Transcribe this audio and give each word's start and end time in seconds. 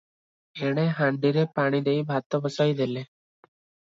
ଏଣେ 0.69 0.85
ହାଣ୍ଡିରେ 0.99 1.43
ପାଣିଦେଇ 1.59 2.01
ଭାତବସାଇ 2.13 2.73
ଦେଲେ। 2.79 3.03